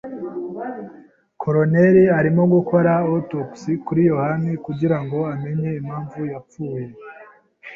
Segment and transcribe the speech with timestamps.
[1.41, 6.83] Coroner arimo gukora autopsie kuri yohani kugirango amenye impamvu yapfuye.